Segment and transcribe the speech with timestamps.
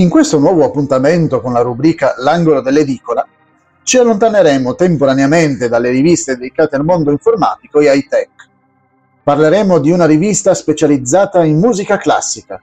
[0.00, 3.26] In questo nuovo appuntamento con la rubrica L'angolo dell'edicola
[3.82, 8.30] ci allontaneremo temporaneamente dalle riviste dedicate al mondo informatico e high tech.
[9.24, 12.60] Parleremo di una rivista specializzata in musica classica.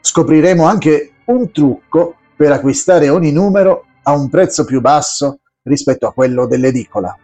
[0.00, 6.12] Scopriremo anche un trucco per acquistare ogni numero a un prezzo più basso rispetto a
[6.12, 7.16] quello dell'edicola.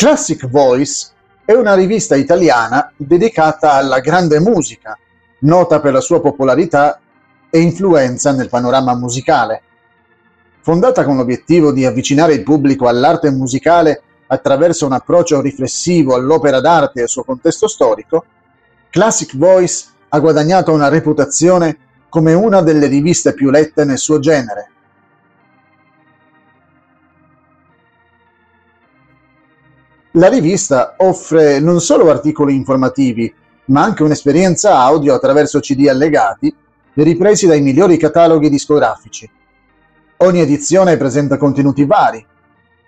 [0.00, 1.08] Classic Voice
[1.44, 4.98] è una rivista italiana dedicata alla grande musica,
[5.40, 6.98] nota per la sua popolarità
[7.50, 9.60] e influenza nel panorama musicale.
[10.62, 17.00] Fondata con l'obiettivo di avvicinare il pubblico all'arte musicale attraverso un approccio riflessivo all'opera d'arte
[17.00, 18.24] e al suo contesto storico,
[18.88, 21.76] Classic Voice ha guadagnato una reputazione
[22.08, 24.70] come una delle riviste più lette nel suo genere.
[30.14, 33.32] La rivista offre non solo articoli informativi,
[33.66, 36.52] ma anche un'esperienza audio attraverso CD allegati
[36.94, 39.30] ripresi dai migliori cataloghi discografici.
[40.16, 42.26] Ogni edizione presenta contenuti vari,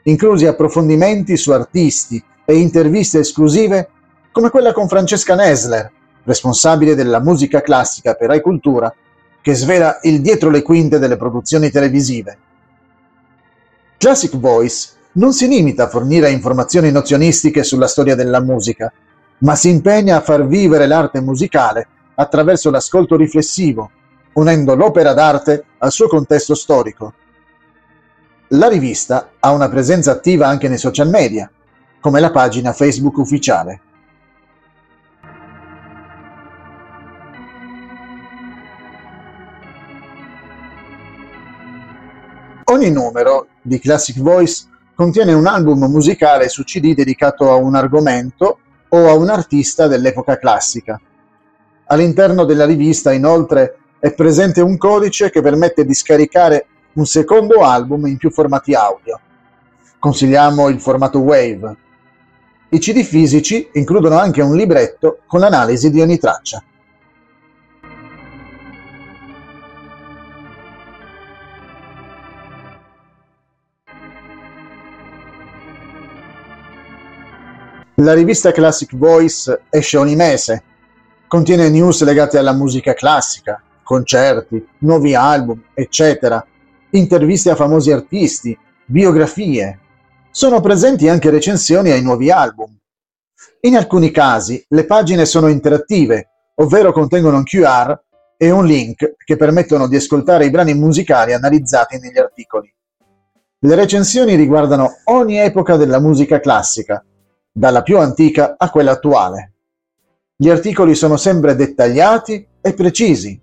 [0.02, 3.88] inclusi approfondimenti su artisti e interviste esclusive
[4.32, 5.92] come quella con Francesca Nesler,
[6.24, 8.92] responsabile della musica classica per Rai Cultura,
[9.40, 12.36] che svela il dietro le quinte delle produzioni televisive.
[13.96, 18.92] Classic Voice non si limita a fornire informazioni nozionistiche sulla storia della musica,
[19.38, 23.90] ma si impegna a far vivere l'arte musicale attraverso l'ascolto riflessivo,
[24.34, 27.14] unendo l'opera d'arte al suo contesto storico.
[28.48, 31.50] La rivista ha una presenza attiva anche nei social media,
[32.00, 33.80] come la pagina Facebook ufficiale.
[42.64, 44.70] Ogni numero di Classic Voice
[45.02, 48.58] contiene un album musicale su CD dedicato a un argomento
[48.88, 51.00] o a un artista dell'epoca classica.
[51.86, 58.06] All'interno della rivista, inoltre, è presente un codice che permette di scaricare un secondo album
[58.06, 59.18] in più formati audio.
[59.98, 61.76] Consigliamo il formato WAVE.
[62.68, 66.62] I CD fisici includono anche un libretto con l'analisi di ogni traccia.
[78.02, 80.64] La rivista Classic Voice esce ogni mese.
[81.28, 86.44] Contiene news legate alla musica classica, concerti, nuovi album, eccetera,
[86.90, 89.78] interviste a famosi artisti, biografie.
[90.32, 92.76] Sono presenti anche recensioni ai nuovi album.
[93.60, 97.96] In alcuni casi le pagine sono interattive, ovvero contengono un QR
[98.36, 102.68] e un link che permettono di ascoltare i brani musicali analizzati negli articoli.
[103.60, 107.00] Le recensioni riguardano ogni epoca della musica classica,
[107.52, 109.52] dalla più antica a quella attuale.
[110.34, 113.38] Gli articoli sono sempre dettagliati e precisi,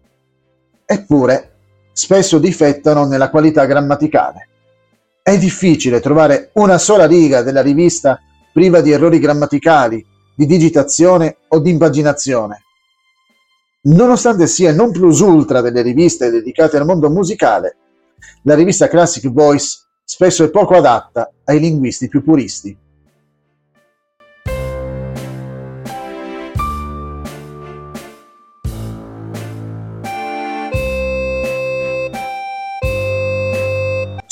[0.84, 1.54] eppure
[1.94, 4.48] spesso difettano nella qualità grammaticale.
[5.22, 8.20] È difficile trovare una sola riga della rivista
[8.52, 10.04] priva di errori grammaticali,
[10.36, 12.64] di digitazione o di impaginazione.
[13.82, 17.78] Nonostante sia non plus ultra delle riviste dedicate al mondo musicale,
[18.44, 22.76] la rivista Classic Voice spesso è poco adatta ai linguisti più puristi.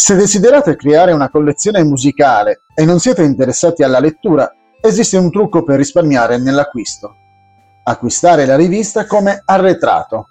[0.07, 5.65] Se desiderate creare una collezione musicale e non siete interessati alla lettura, esiste un trucco
[5.65, 7.13] per risparmiare nell'acquisto.
[7.83, 10.29] Acquistare la rivista come arretrato.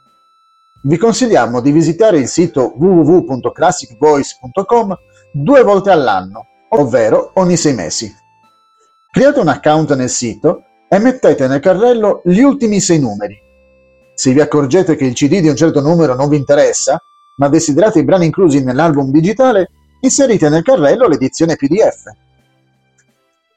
[0.81, 4.97] Vi consigliamo di visitare il sito www.classicvoice.com
[5.31, 8.10] due volte all'anno, ovvero ogni sei mesi.
[9.10, 13.39] Create un account nel sito e mettete nel carrello gli ultimi sei numeri.
[14.15, 16.98] Se vi accorgete che il CD di un certo numero non vi interessa,
[17.36, 22.04] ma desiderate i brani inclusi nell'album digitale, inserite nel carrello l'edizione PDF.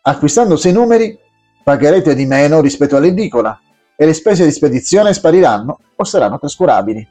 [0.02, 1.18] Acquistando sei numeri,
[1.64, 3.60] pagherete di meno rispetto all'edicola
[3.96, 7.08] e le spese di spedizione spariranno o saranno trascurabili.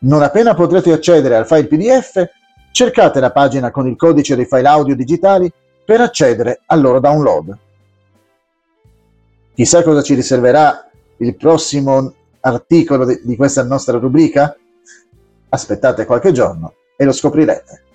[0.00, 2.24] Non appena potrete accedere al file PDF,
[2.70, 5.50] cercate la pagina con il codice dei file audio digitali
[5.84, 7.58] per accedere al loro download.
[9.54, 14.56] Chissà cosa ci riserverà il prossimo articolo di questa nostra rubrica?
[15.50, 17.87] Aspettate qualche giorno e lo scoprirete.